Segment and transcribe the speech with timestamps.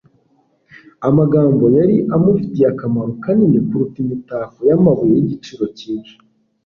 [1.07, 6.15] amagambo yari amufitiye akamaro kanini kuruta imitako y'amabuye y'igiciro cyinshi.